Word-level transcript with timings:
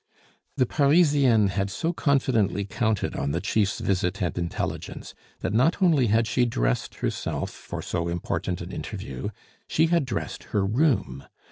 The 0.57 0.65
Parisienne 0.65 1.49
had 1.49 1.69
so 1.69 1.93
confidently 1.93 2.65
counted 2.65 3.15
on 3.15 3.33
the 3.33 3.39
chief's 3.39 3.79
visit 3.79 4.19
and 4.19 4.35
intelligence, 4.35 5.13
that 5.41 5.53
not 5.53 5.79
only 5.79 6.07
had 6.07 6.25
she 6.25 6.43
dressed 6.47 6.95
herself 6.95 7.51
for 7.51 7.83
so 7.83 8.07
important 8.07 8.61
an 8.61 8.71
interview 8.71 9.29
she 9.67 9.85
had 9.93 10.05
dressed 10.05 10.45
her 10.45 10.65
room. 10.65 11.25